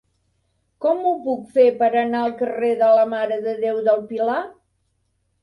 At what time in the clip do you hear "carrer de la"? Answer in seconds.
2.41-3.05